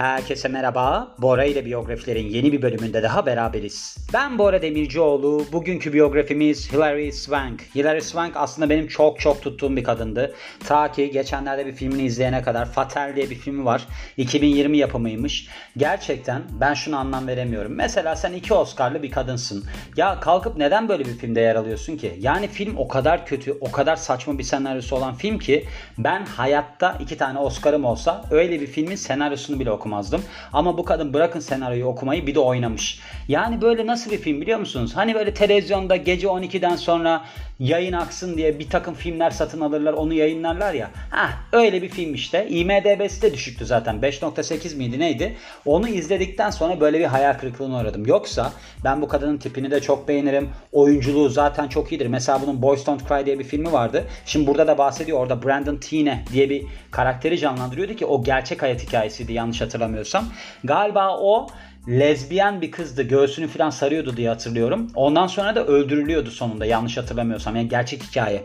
[0.00, 1.14] Herkese merhaba.
[1.18, 3.96] Bora ile biyografilerin yeni bir bölümünde daha beraberiz.
[4.12, 5.46] Ben Bora Demircioğlu.
[5.52, 7.62] Bugünkü biyografimiz Hilary Swank.
[7.74, 10.34] Hilary Swank aslında benim çok çok tuttuğum bir kadındı.
[10.66, 13.86] Ta ki geçenlerde bir filmini izleyene kadar Fatal diye bir filmi var.
[14.16, 15.48] 2020 yapımıymış.
[15.76, 17.72] Gerçekten ben şunu anlam veremiyorum.
[17.72, 19.64] Mesela sen iki Oscar'lı bir kadınsın.
[19.96, 22.16] Ya kalkıp neden böyle bir filmde yer alıyorsun ki?
[22.20, 25.64] Yani film o kadar kötü, o kadar saçma bir senaryosu olan film ki
[25.98, 30.22] ben hayatta iki tane Oscar'ım olsa öyle bir filmin senaryosunu bile okumazdım.
[30.52, 33.00] Ama bu kadın bırakın senaryoyu okumayı bir de oynamış.
[33.28, 34.92] Yani böyle nasıl bir film biliyor musunuz?
[34.94, 37.24] Hani böyle televizyonda gece 12'den sonra
[37.60, 40.90] yayın aksın diye bir takım filmler satın alırlar onu yayınlarlar ya.
[41.10, 42.48] Hah öyle bir film işte.
[42.48, 43.96] IMDB'si de düşüktü zaten.
[43.96, 45.36] 5.8 miydi neydi?
[45.66, 48.06] Onu izledikten sonra böyle bir hayal kırıklığına uğradım.
[48.06, 48.52] Yoksa
[48.84, 50.48] ben bu kadının tipini de çok beğenirim.
[50.72, 52.06] Oyunculuğu zaten çok iyidir.
[52.06, 54.04] Mesela bunun Boys Don't Cry diye bir filmi vardı.
[54.26, 55.20] Şimdi burada da bahsediyor.
[55.20, 60.24] Orada Brandon Teene diye bir karakteri canlandırıyordu ki o gerçek hayat hikayesiydi yanlış hatırlamıyorsam.
[60.64, 61.46] Galiba o
[61.88, 63.02] lezbiyen bir kızdı.
[63.02, 64.90] Göğsünü falan sarıyordu diye hatırlıyorum.
[64.94, 67.56] Ondan sonra da öldürülüyordu sonunda yanlış hatırlamıyorsam.
[67.56, 68.44] Yani gerçek hikaye.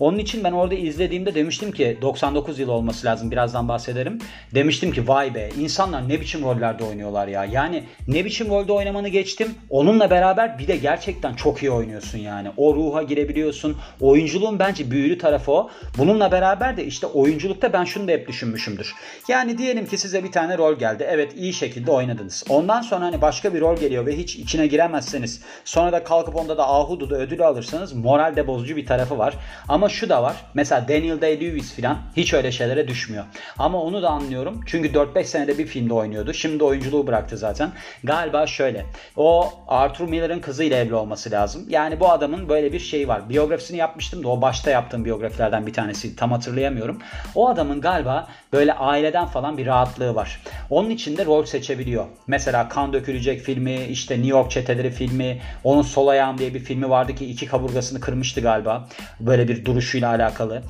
[0.00, 4.18] Onun için ben orada izlediğimde demiştim ki 99 yıl olması lazım birazdan bahsederim.
[4.54, 7.44] Demiştim ki vay be insanlar ne biçim rollerde oynuyorlar ya.
[7.44, 9.54] Yani ne biçim rolde oynamanı geçtim.
[9.70, 12.48] Onunla beraber bir de gerçekten çok iyi oynuyorsun yani.
[12.56, 13.76] O ruha girebiliyorsun.
[14.00, 15.70] Oyunculuğun bence büyülü tarafı o.
[15.98, 18.94] Bununla beraber de işte oyunculukta ben şunu da hep düşünmüşümdür.
[19.28, 21.06] Yani diyelim ki size bir tane rol geldi.
[21.10, 22.44] Evet iyi şekilde oynadınız.
[22.48, 26.58] Ondan sonra hani başka bir rol geliyor ve hiç içine giremezseniz sonra da kalkıp onda
[26.58, 29.34] da ahududu ödül alırsanız moralde bozucu bir tarafı var.
[29.68, 30.36] Ama şu da var.
[30.54, 33.24] Mesela Daniel Day-Lewis falan hiç öyle şeylere düşmüyor.
[33.58, 34.60] Ama onu da anlıyorum.
[34.66, 36.32] Çünkü 4-5 senede bir filmde oynuyordu.
[36.32, 37.70] Şimdi oyunculuğu bıraktı zaten.
[38.04, 38.86] Galiba şöyle.
[39.16, 41.66] O Arthur Miller'ın kızıyla evli olması lazım.
[41.68, 43.28] Yani bu adamın böyle bir şeyi var.
[43.28, 46.16] Biyografisini yapmıştım da o başta yaptığım biyografilerden bir tanesi.
[46.16, 46.98] Tam hatırlayamıyorum.
[47.34, 50.40] O adamın galiba böyle aileden falan bir rahatlığı var.
[50.70, 52.06] Onun için de rol seçebiliyor.
[52.26, 56.90] Mesela Kan Dökülecek filmi, işte New York Çeteleri filmi, onun Sol Ayağım diye bir filmi
[56.90, 58.88] vardı ki iki kaburgasını kırmıştı galiba.
[59.20, 60.62] Böyle bir duruşuyla alakalı.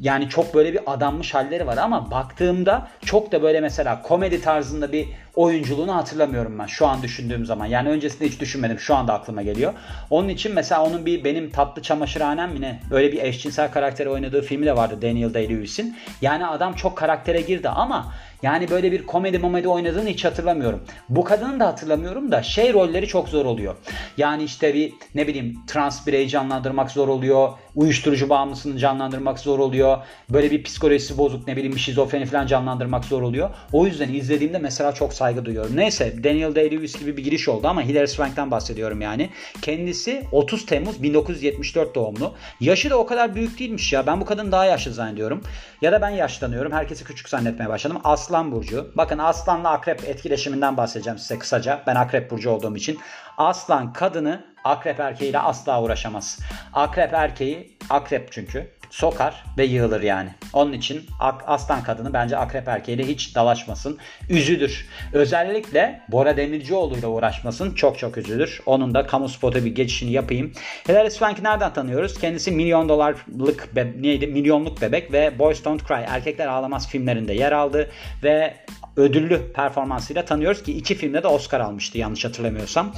[0.00, 4.92] Yani çok böyle bir adanmış halleri var ama baktığımda çok da böyle mesela komedi tarzında
[4.92, 7.66] bir oyunculuğunu hatırlamıyorum ben şu an düşündüğüm zaman.
[7.66, 8.80] Yani öncesinde hiç düşünmedim.
[8.80, 9.72] Şu anda aklıma geliyor.
[10.10, 12.80] Onun için mesela onun bir benim tatlı çamaşırhanem mi ne?
[12.90, 15.96] Öyle bir eşcinsel karakteri oynadığı filmi de vardı Daniel Day-Lewis'in.
[16.22, 20.82] Yani adam çok karaktere girdi ama yani böyle bir komedi momedi oynadığını hiç hatırlamıyorum.
[21.08, 23.74] Bu kadını da hatırlamıyorum da şey rolleri çok zor oluyor.
[24.16, 27.48] Yani işte bir ne bileyim trans bireyi canlandırmak zor oluyor.
[27.74, 29.98] Uyuşturucu bağımlısını canlandırmak zor oluyor.
[30.30, 33.50] Böyle bir psikolojisi bozuk ne bileyim bir şizofreni falan canlandırmak zor oluyor.
[33.72, 35.76] O yüzden izlediğimde mesela çok saygı duyuyorum.
[35.76, 39.30] Neyse Daniel Day-Lewis gibi bir giriş oldu ama Hilary Swank'tan bahsediyorum yani.
[39.62, 42.34] Kendisi 30 Temmuz 1974 doğumlu.
[42.60, 44.06] Yaşı da o kadar büyük değilmiş ya.
[44.06, 45.42] Ben bu kadın daha yaşlı zannediyorum.
[45.82, 46.72] Ya da ben yaşlanıyorum.
[46.72, 47.98] Herkesi küçük zannetmeye başladım.
[48.04, 48.92] Aslan Burcu.
[48.94, 51.82] Bakın Aslan'la Akrep etkileşiminden bahsedeceğim size kısaca.
[51.86, 52.98] Ben Akrep Burcu olduğum için.
[53.38, 56.38] Aslan kadını Akrep erkeğiyle asla uğraşamaz.
[56.72, 60.30] Akrep erkeği, akrep çünkü sokar ve yığılır yani.
[60.52, 61.06] Onun için
[61.46, 63.98] aslan kadını bence akrep erkeğiyle hiç dalaşmasın.
[64.28, 64.88] Üzüdür.
[65.12, 67.74] Özellikle Bora Demircioğlu ile uğraşmasın.
[67.74, 68.60] Çok çok üzüdür.
[68.66, 70.52] Onun da kamu spotu bir geçişini yapayım.
[70.88, 72.18] Hilary Swank'ı nereden tanıyoruz?
[72.18, 74.26] Kendisi milyon dolarlık be, neydi?
[74.26, 77.90] Milyonluk bebek ve Boys Don't Cry Erkekler Ağlamaz filmlerinde yer aldı
[78.22, 78.54] ve
[78.96, 82.92] ödüllü performansıyla tanıyoruz ki iki filmde de Oscar almıştı yanlış hatırlamıyorsam.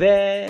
[0.00, 0.48] Ve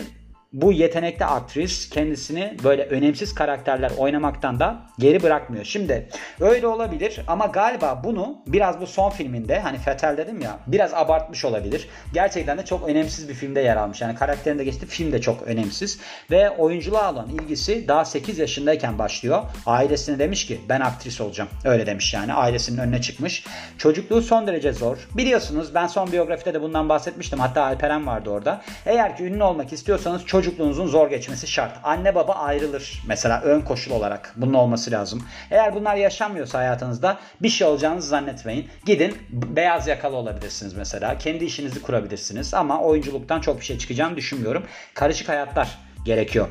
[0.52, 5.64] bu yetenekli aktris kendisini böyle önemsiz karakterler oynamaktan da geri bırakmıyor.
[5.64, 6.08] Şimdi
[6.40, 11.44] öyle olabilir ama galiba bunu biraz bu son filminde hani Fetel dedim ya biraz abartmış
[11.44, 11.88] olabilir.
[12.14, 14.00] Gerçekten de çok önemsiz bir filmde yer almış.
[14.00, 16.00] Yani karakterinde geçti film de çok önemsiz
[16.30, 19.42] ve oyunculuğa olan ilgisi daha 8 yaşındayken başlıyor.
[19.66, 21.50] Ailesine demiş ki ben aktris olacağım.
[21.64, 23.44] Öyle demiş yani ailesinin önüne çıkmış.
[23.78, 25.08] Çocukluğu son derece zor.
[25.14, 27.38] Biliyorsunuz ben son biyografide de bundan bahsetmiştim.
[27.38, 28.62] Hatta Alperen vardı orada.
[28.86, 31.76] Eğer ki ünlü olmak istiyorsanız çocukluğunuzun zor geçmesi şart.
[31.84, 34.34] Anne baba ayrılır mesela ön koşul olarak.
[34.36, 35.22] Bunun olması lazım.
[35.50, 38.68] Eğer bunlar yaşanmıyorsa hayatınızda bir şey olacağınızı zannetmeyin.
[38.86, 41.18] Gidin beyaz yakalı olabilirsiniz mesela.
[41.18, 44.66] Kendi işinizi kurabilirsiniz ama oyunculuktan çok bir şey çıkacağını düşünmüyorum.
[44.94, 46.48] Karışık hayatlar gerekiyor.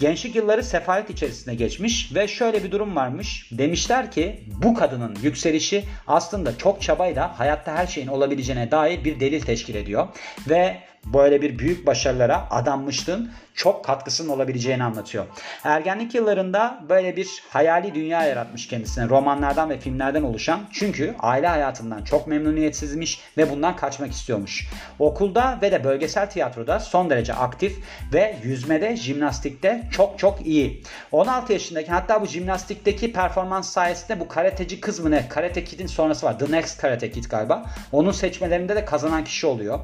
[0.00, 3.50] Gençlik yılları sefalet içerisinde geçmiş ve şöyle bir durum varmış.
[3.52, 9.40] Demişler ki bu kadının yükselişi aslında çok çabayla hayatta her şeyin olabileceğine dair bir delil
[9.40, 10.08] teşkil ediyor.
[10.48, 15.26] Ve böyle bir büyük başarılara adanmışlığın çok katkısının olabileceğini anlatıyor.
[15.64, 22.04] Ergenlik yıllarında böyle bir hayali dünya yaratmış kendisine romanlardan ve filmlerden oluşan çünkü aile hayatından
[22.04, 24.68] çok memnuniyetsizmiş ve bundan kaçmak istiyormuş.
[24.98, 27.76] Okulda ve de bölgesel tiyatroda son derece aktif
[28.12, 30.82] ve yüzmede, jimnastikte çok çok iyi.
[31.12, 35.28] 16 yaşındaki hatta bu jimnastikteki performans sayesinde bu karateci kız mı ne?
[35.28, 36.38] Karate Kid'in sonrası var.
[36.38, 37.66] The Next Karate Kid galiba.
[37.92, 39.80] Onun seçmelerinde de kazanan kişi oluyor.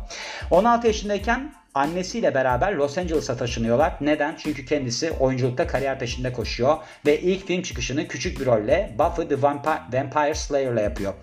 [0.51, 3.95] 16 yaşındayken annesiyle beraber Los Angeles'a taşınıyorlar.
[4.01, 4.35] Neden?
[4.39, 9.43] Çünkü kendisi oyunculukta kariyer peşinde koşuyor ve ilk film çıkışını küçük bir rolle Buffy the
[9.43, 11.15] Vampire Slayer'la yapıyor.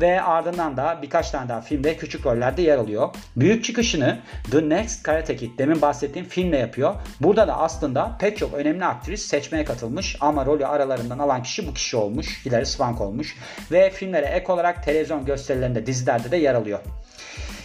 [0.00, 3.08] Ve ardından da birkaç tane daha filmde küçük rollerde yer alıyor.
[3.36, 4.18] Büyük çıkışını
[4.50, 6.94] The Next Karate Kid demin bahsettiğim filmle yapıyor.
[7.20, 11.74] Burada da aslında pek çok önemli aktris seçmeye katılmış ama rolü aralarından alan kişi bu
[11.74, 12.46] kişi olmuş.
[12.46, 13.36] Hilary Swank olmuş.
[13.72, 16.78] Ve filmlere ek olarak televizyon gösterilerinde, dizilerde de yer alıyor.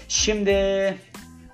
[0.08, 0.96] Şimdi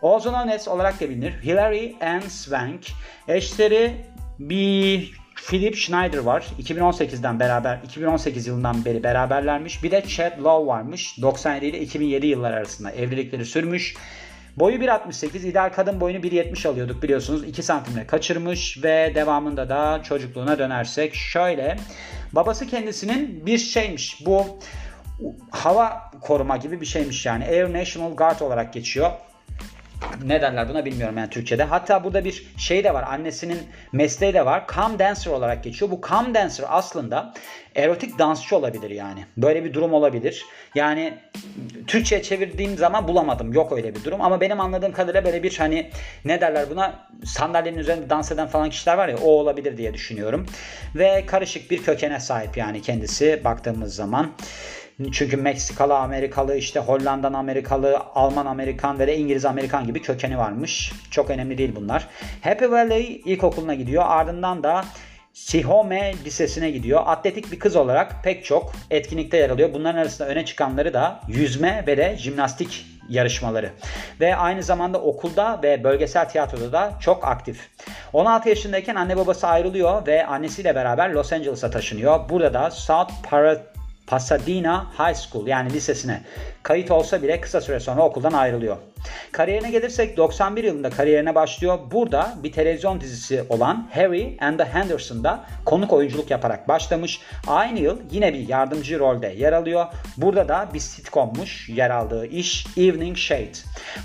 [0.04, 1.34] As olarak da bilinir.
[1.44, 2.88] Hilary Ann Swank.
[3.28, 3.92] Eşleri
[4.40, 6.46] bir Philip Schneider var.
[6.62, 9.84] 2018'den beraber 2018 yılından beri beraberlermiş.
[9.84, 11.22] Bir de Chad Lowe varmış.
[11.22, 13.96] 97 ile 2007 yıllar arasında evlilikleri sürmüş.
[14.58, 17.44] Boyu 1.68, ideal kadın boyunu 1.70 alıyorduk biliyorsunuz.
[17.44, 21.78] 2 santimle kaçırmış ve devamında da çocukluğuna dönersek şöyle.
[22.32, 24.26] Babası kendisinin bir şeymiş.
[24.26, 24.60] Bu
[25.52, 27.46] hava koruma gibi bir şeymiş yani.
[27.46, 29.12] Air National Guard olarak geçiyor
[30.26, 31.64] ne derler buna bilmiyorum yani Türkçe'de.
[31.64, 33.04] Hatta burada bir şey de var.
[33.04, 33.60] Annesinin
[33.92, 34.64] mesleği de var.
[34.76, 35.92] Cam dancer olarak geçiyor.
[35.92, 37.34] Bu cam dancer aslında
[37.76, 39.26] erotik dansçı olabilir yani.
[39.38, 40.46] Böyle bir durum olabilir.
[40.76, 41.14] Yani
[41.88, 43.54] Türkçe'ye çevirdiğim zaman bulamadım.
[43.54, 44.22] Yok öyle bir durum.
[44.22, 45.90] Ama benim anladığım kadarıyla böyle bir hani
[46.26, 50.46] ne derler buna sandalyenin üzerinde dans eden falan kişiler var ya o olabilir diye düşünüyorum.
[50.96, 54.32] Ve karışık bir kökene sahip yani kendisi baktığımız zaman.
[55.12, 60.92] Çünkü Meksikalı, Amerikalı, işte Hollandan Amerikalı, Alman Amerikan ve de İngiliz Amerikan gibi kökeni varmış.
[61.12, 62.08] Çok önemli değil bunlar.
[62.42, 64.04] Happy Valley ilkokuluna gidiyor.
[64.08, 64.86] Ardından da
[65.34, 67.02] Sihome Lisesi'ne gidiyor.
[67.06, 69.70] Atletik bir kız olarak pek çok etkinlikte yer alıyor.
[69.74, 73.70] Bunların arasında öne çıkanları da yüzme ve de jimnastik yarışmaları.
[74.20, 77.70] Ve aynı zamanda okulda ve bölgesel tiyatroda da çok aktif.
[78.14, 82.30] 16 yaşındayken anne babası ayrılıyor ve annesiyle beraber Los Angeles'a taşınıyor.
[82.30, 83.81] Burada da South Parrot
[84.12, 86.22] Pasadena High School yani lisesine
[86.64, 88.78] kayıt olsa bile kısa süre sonra okuldan ayrılıyor.
[89.32, 91.80] Kariyerine gelirsek 91 yılında kariyerine başlıyor.
[91.92, 97.22] Burada bir televizyon dizisi olan Harry and the Henderson'da konuk oyunculuk yaparak başlamış.
[97.48, 99.86] Aynı yıl yine bir yardımcı rolde yer alıyor.
[100.18, 103.52] Burada da bir sitcommuş yer aldığı iş Evening Shade.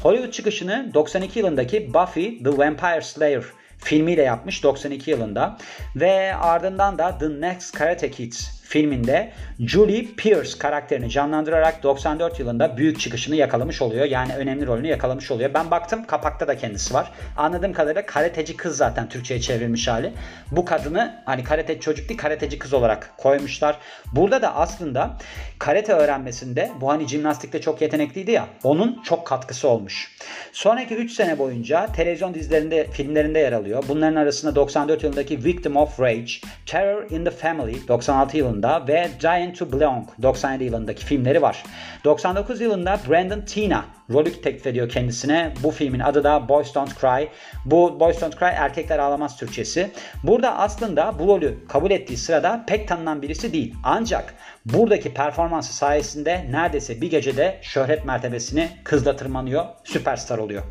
[0.02, 3.44] Hollywood çıkışını 92 yılındaki Buffy the Vampire Slayer
[3.86, 5.56] filmiyle yapmış 92 yılında
[5.96, 8.32] ve ardından da The Next Karate Kid
[8.68, 14.04] filminde Julie Pierce karakterini canlandırarak 94 yılında büyük çıkışını yakalamış oluyor.
[14.04, 15.54] Yani önemli rolünü yakalamış oluyor.
[15.54, 17.12] Ben baktım kapakta da kendisi var.
[17.36, 20.12] Anladığım kadarıyla karateci kız zaten Türkçe'ye çevrilmiş hali.
[20.50, 23.78] Bu kadını hani karate çocuk değil karateci kız olarak koymuşlar.
[24.12, 25.16] Burada da aslında
[25.58, 30.16] karate öğrenmesinde bu hani jimnastikte çok yetenekliydi ya onun çok katkısı olmuş.
[30.52, 33.75] Sonraki 3 sene boyunca televizyon dizilerinde, filmlerinde yer alıyor.
[33.88, 36.32] Bunların arasında 94 yılındaki Victim of Rage,
[36.66, 41.62] Terror in the Family 96 yılında ve Giant to Belong 97 yılındaki filmleri var.
[42.04, 45.54] 99 yılında Brandon Tina rolü teklif ediyor kendisine.
[45.62, 47.28] Bu filmin adı da Boys Don't Cry.
[47.64, 49.90] Bu Boys Don't Cry erkekler ağlamaz Türkçesi.
[50.22, 53.74] Burada aslında bu rolü kabul ettiği sırada pek tanınan birisi değil.
[53.84, 54.34] Ancak
[54.64, 59.64] buradaki performansı sayesinde neredeyse bir gecede şöhret mertebesini kızla tırmanıyor.
[59.84, 60.62] Süperstar oluyor.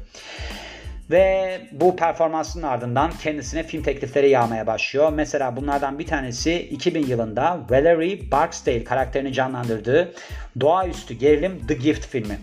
[1.09, 5.13] Ve bu performansının ardından kendisine film teklifleri yağmaya başlıyor.
[5.13, 10.13] Mesela bunlardan bir tanesi 2000 yılında Valerie Barksdale karakterini canlandırdığı
[10.59, 12.37] doğaüstü gerilim The Gift filmi.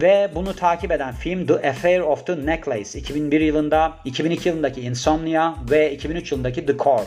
[0.00, 5.54] Ve bunu takip eden film The Affair of the Necklace 2001 yılında, 2002 yılındaki Insomnia
[5.70, 7.04] ve 2003 yılındaki The Core.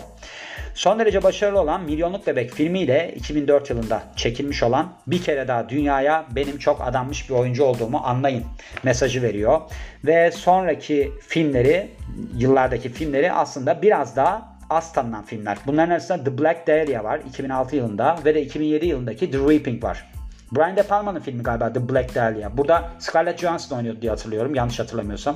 [0.73, 6.25] Son derece başarılı olan Milyonluk Bebek filmiyle 2004 yılında çekilmiş olan bir kere daha dünyaya
[6.35, 8.43] benim çok adanmış bir oyuncu olduğumu anlayın
[8.83, 9.61] mesajı veriyor.
[10.05, 11.89] Ve sonraki filmleri,
[12.37, 15.57] yıllardaki filmleri aslında biraz daha az tanınan filmler.
[15.67, 20.18] Bunların arasında The Black Dahlia var 2006 yılında ve de 2007 yılındaki The Reaping var.
[20.51, 22.57] Brian De Palma'nın filmi galiba The Black Dahlia.
[22.57, 24.55] Burada Scarlett Johansson oynuyordu diye hatırlıyorum.
[24.55, 25.35] Yanlış hatırlamıyorsam.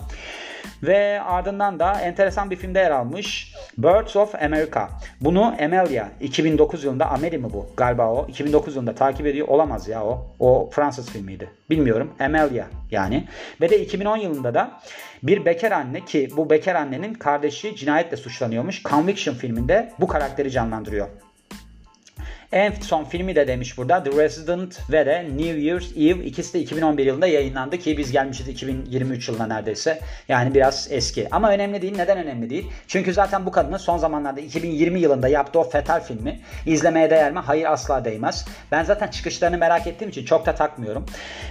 [0.84, 3.54] Ve ardından da enteresan bir filmde yer almış.
[3.78, 4.90] Birds of America.
[5.22, 7.70] Bunu Amelia 2009 yılında Amelie mi bu?
[7.78, 8.28] Galiba o.
[8.28, 9.48] 2009 yılında takip ediyor.
[9.48, 10.26] Olamaz ya o.
[10.40, 11.50] O Fransız filmiydi.
[11.70, 12.14] Bilmiyorum.
[12.20, 13.28] Amelia yani.
[13.62, 14.72] Ve de 2010 yılında da
[15.24, 18.84] bir bekar anne ki bu bekar annenin kardeşi cinayetle suçlanıyormuş.
[18.84, 21.08] Conviction filminde bu karakteri canlandırıyor.
[22.54, 26.60] En son filmi de demiş burada The Resident ve de New Year's Eve ikisi de
[26.60, 30.00] 2011 yılında yayınlandı ki biz gelmişiz 2023 yılına neredeyse.
[30.28, 31.28] Yani biraz eski.
[31.32, 31.96] Ama önemli değil.
[31.98, 32.68] Neden önemli değil?
[32.88, 37.40] Çünkü zaten bu kadının son zamanlarda 2020 yılında yaptığı o Fetal filmi izlemeye değer mi?
[37.40, 38.46] Hayır asla değmez.
[38.72, 41.06] Ben zaten çıkışlarını merak ettiğim için çok da takmıyorum.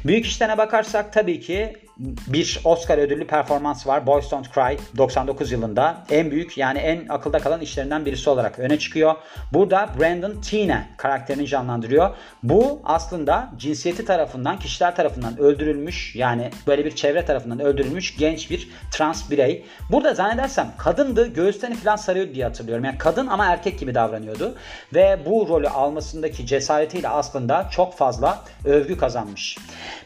[0.05, 4.07] Büyük işlerine bakarsak tabii ki bir Oscar ödüllü performans var.
[4.07, 6.05] Boys Don't Cry 99 yılında.
[6.11, 9.15] En büyük yani en akılda kalan işlerinden birisi olarak öne çıkıyor.
[9.53, 12.11] Burada Brandon Tina karakterini canlandırıyor.
[12.43, 18.71] Bu aslında cinsiyeti tarafından, kişiler tarafından öldürülmüş yani böyle bir çevre tarafından öldürülmüş genç bir
[18.91, 19.65] trans birey.
[19.91, 22.85] Burada zannedersem kadındı, göğüslerini falan sarıyordu diye hatırlıyorum.
[22.85, 24.55] Yani kadın ama erkek gibi davranıyordu.
[24.95, 29.59] Ve bu rolü almasındaki cesaretiyle aslında çok fazla övgü kazanmış.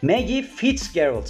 [0.03, 1.27] Maggie Fitzgerald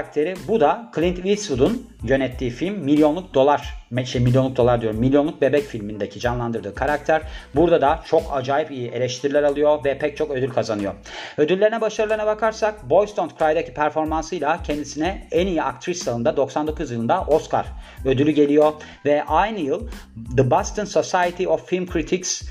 [0.00, 0.34] karakteri.
[0.48, 6.20] Bu da Clint Eastwood'un yönettiği film milyonluk dolar şey milyonluk dolar diyorum milyonluk bebek filmindeki
[6.20, 7.22] canlandırdığı karakter.
[7.54, 10.94] Burada da çok acayip iyi eleştiriler alıyor ve pek çok ödül kazanıyor.
[11.38, 17.66] Ödüllerine başarılarına bakarsak Boys Don't Cry'daki performansıyla kendisine en iyi aktris dalında 99 yılında Oscar
[18.04, 18.72] ödülü geliyor.
[19.04, 19.88] Ve aynı yıl
[20.36, 22.42] The Boston Society of Film Critics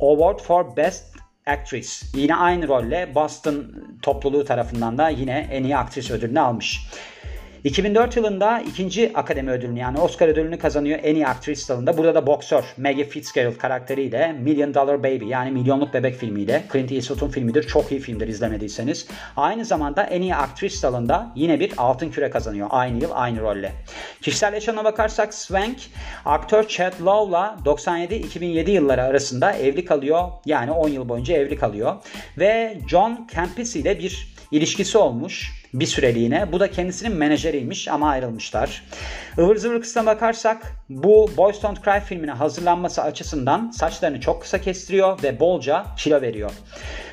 [0.00, 1.09] Award for Best
[1.46, 2.14] Actress.
[2.14, 3.66] Yine aynı rolle Boston
[4.02, 6.86] topluluğu tarafından da yine en iyi aktris ödülünü almış.
[7.64, 11.98] 2004 yılında ikinci akademi ödülünü yani Oscar ödülünü kazanıyor en iyi aktris dalında.
[11.98, 17.28] Burada da boksör Maggie Fitzgerald karakteriyle Million Dollar Baby yani Milyonluk Bebek filmiyle Clint Eastwood'un
[17.28, 17.62] filmidir.
[17.62, 19.06] Çok iyi filmdir izlemediyseniz.
[19.36, 22.68] Aynı zamanda en iyi aktris dalında yine bir altın küre kazanıyor.
[22.70, 23.72] Aynı yıl aynı rolle.
[24.22, 25.78] Kişisel yaşamına bakarsak Swank
[26.24, 30.28] aktör Chad Lowe'la 97-2007 yılları arasında evli kalıyor.
[30.46, 31.96] Yani 10 yıl boyunca evli kalıyor.
[32.38, 36.52] Ve John Campisi ile bir ilişkisi olmuş bir süreliğine.
[36.52, 38.84] Bu da kendisinin menajeriymiş ama ayrılmışlar.
[39.38, 45.22] Ivır zıvır kısmına bakarsak bu Boys Don't Cry filmine hazırlanması açısından saçlarını çok kısa kestiriyor
[45.22, 46.50] ve bolca kilo veriyor.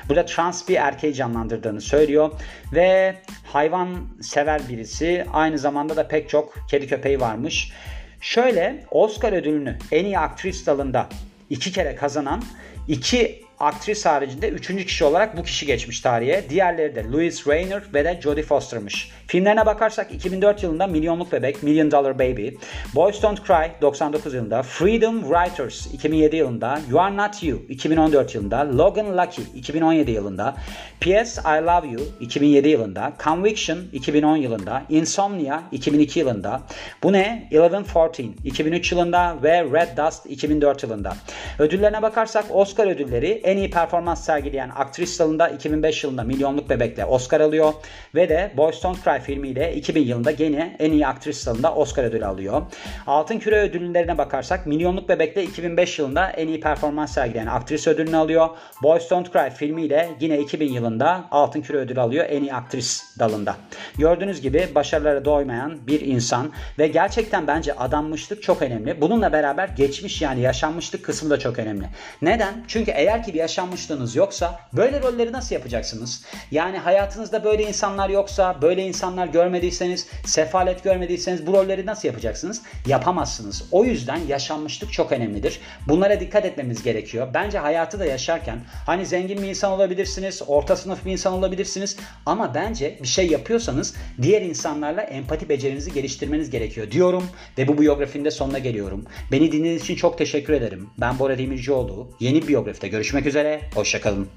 [0.08, 2.30] Burada trans bir erkeği canlandırdığını söylüyor
[2.72, 3.88] ve hayvan
[4.20, 5.26] sever birisi.
[5.32, 7.72] Aynı zamanda da pek çok kedi köpeği varmış.
[8.20, 11.08] Şöyle Oscar ödülünü en iyi aktris dalında
[11.50, 12.42] iki kere kazanan
[12.88, 16.50] iki aktris haricinde üçüncü kişi olarak bu kişi geçmiş tarihe.
[16.50, 19.10] Diğerleri de Louis Rayner ve de Jodie Foster'mış.
[19.26, 22.48] Filmlerine bakarsak 2004 yılında Milyonluk Bebek, Million Dollar Baby,
[22.94, 28.78] Boys Don't Cry 99 yılında, Freedom Writers 2007 yılında, You Are Not You 2014 yılında,
[28.78, 30.56] Logan Lucky 2017 yılında,
[31.00, 31.40] P.S.
[31.40, 36.60] I Love You 2007 yılında, Conviction 2010 yılında, Insomnia 2002 yılında,
[37.02, 37.48] bu ne?
[37.52, 41.16] 11-14 2003 yılında ve Red Dust 2004 yılında.
[41.58, 47.40] Ödüllerine bakarsak Oscar ödülleri en iyi performans sergileyen aktris dalında 2005 yılında Milyonluk Bebek'le Oscar
[47.40, 47.72] alıyor
[48.14, 52.26] ve de Boys Don't Cry filmiyle 2000 yılında gene en iyi aktris dalında Oscar ödülü
[52.26, 52.62] alıyor.
[53.06, 58.48] Altın Küre ödüllerine bakarsak Milyonluk Bebek'le 2005 yılında en iyi performans sergileyen aktris ödülünü alıyor.
[58.82, 63.56] Boys Don't Cry filmiyle yine 2000 yılında Altın Küre ödülü alıyor en iyi aktris dalında.
[63.98, 69.00] Gördüğünüz gibi başarılara doymayan bir insan ve gerçekten bence adanmışlık çok önemli.
[69.00, 71.86] Bununla beraber geçmiş yani yaşanmışlık kısmı da çok önemli.
[72.22, 72.64] Neden?
[72.68, 76.24] Çünkü eğer ki bir yaşanmışlığınız yoksa böyle rolleri nasıl yapacaksınız?
[76.50, 82.62] Yani hayatınızda böyle insanlar yoksa, böyle insanlar görmediyseniz, sefalet görmediyseniz bu rolleri nasıl yapacaksınız?
[82.86, 83.64] Yapamazsınız.
[83.72, 85.60] O yüzden yaşanmışlık çok önemlidir.
[85.88, 87.28] Bunlara dikkat etmemiz gerekiyor.
[87.34, 92.54] Bence hayatı da yaşarken hani zengin bir insan olabilirsiniz, orta sınıf bir insan olabilirsiniz ama
[92.54, 97.24] bence bir şey yapıyorsanız diğer insanlarla empati becerinizi geliştirmeniz gerekiyor diyorum
[97.58, 99.04] ve bu biyografinin sonuna geliyorum.
[99.32, 100.90] Beni dinlediğiniz için çok teşekkür ederim.
[100.98, 102.08] Ben Bora Demircioğlu.
[102.20, 103.60] Yeni biyografide görüşmek üzere.
[103.74, 104.28] Hoşçakalın.